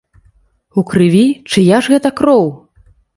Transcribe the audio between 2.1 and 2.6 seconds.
кроў?